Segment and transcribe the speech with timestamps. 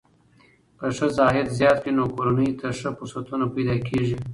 [0.79, 4.15] که ښځه عاید زیات کړي، نو کورنۍ ته ښه فرصتونه پیدا کېږي.